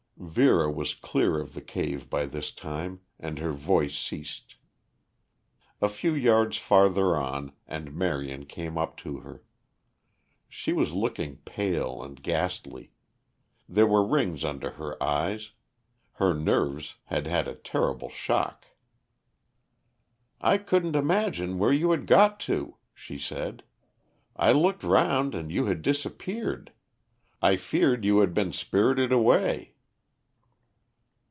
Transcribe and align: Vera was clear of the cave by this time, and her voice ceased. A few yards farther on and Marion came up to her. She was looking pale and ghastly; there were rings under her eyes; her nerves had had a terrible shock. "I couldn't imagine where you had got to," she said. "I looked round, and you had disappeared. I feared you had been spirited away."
Vera 0.23 0.69
was 0.71 0.93
clear 0.93 1.39
of 1.39 1.55
the 1.55 1.61
cave 1.63 2.07
by 2.07 2.27
this 2.27 2.51
time, 2.51 3.01
and 3.19 3.39
her 3.39 3.51
voice 3.51 3.97
ceased. 3.97 4.55
A 5.81 5.89
few 5.89 6.13
yards 6.13 6.57
farther 6.57 7.17
on 7.17 7.53
and 7.67 7.95
Marion 7.95 8.45
came 8.45 8.77
up 8.77 8.95
to 8.97 9.21
her. 9.21 9.43
She 10.47 10.73
was 10.73 10.93
looking 10.93 11.37
pale 11.37 12.03
and 12.03 12.21
ghastly; 12.21 12.91
there 13.67 13.87
were 13.87 14.05
rings 14.07 14.45
under 14.45 14.71
her 14.73 15.01
eyes; 15.03 15.51
her 16.13 16.35
nerves 16.35 16.97
had 17.05 17.25
had 17.25 17.47
a 17.47 17.55
terrible 17.55 18.11
shock. 18.11 18.67
"I 20.39 20.59
couldn't 20.59 20.95
imagine 20.95 21.57
where 21.57 21.73
you 21.73 21.89
had 21.91 22.05
got 22.05 22.39
to," 22.41 22.77
she 22.93 23.17
said. 23.17 23.63
"I 24.35 24.51
looked 24.51 24.83
round, 24.83 25.33
and 25.33 25.51
you 25.51 25.65
had 25.65 25.81
disappeared. 25.81 26.71
I 27.41 27.55
feared 27.55 28.05
you 28.05 28.19
had 28.19 28.35
been 28.35 28.53
spirited 28.53 29.11
away." 29.11 29.69